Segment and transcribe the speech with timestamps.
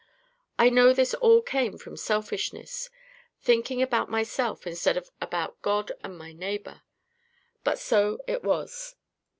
[0.57, 6.33] I know this all came from selfishness—thinking about myself instead of about God and my
[6.33, 6.81] neighbour.
[7.63, 8.95] But so it was.